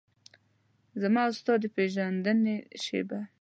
زما 1.01 1.21
او 1.27 1.33
ستا 1.39 1.53
د 1.61 1.63
پیژندنې 1.75 2.55
شیبه 2.83 3.19